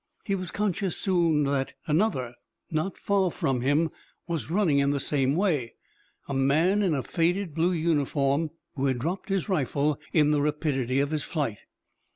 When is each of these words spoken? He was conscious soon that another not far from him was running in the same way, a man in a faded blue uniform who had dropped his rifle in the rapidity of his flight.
He 0.25 0.33
was 0.33 0.49
conscious 0.49 0.97
soon 0.97 1.43
that 1.43 1.75
another 1.85 2.33
not 2.71 2.97
far 2.97 3.29
from 3.29 3.61
him 3.61 3.91
was 4.27 4.49
running 4.49 4.79
in 4.79 4.89
the 4.89 4.99
same 4.99 5.35
way, 5.35 5.75
a 6.27 6.33
man 6.33 6.81
in 6.81 6.95
a 6.95 7.03
faded 7.03 7.53
blue 7.53 7.71
uniform 7.73 8.49
who 8.73 8.87
had 8.87 8.97
dropped 8.97 9.29
his 9.29 9.47
rifle 9.47 9.99
in 10.11 10.31
the 10.31 10.41
rapidity 10.41 10.99
of 11.01 11.11
his 11.11 11.23
flight. 11.23 11.59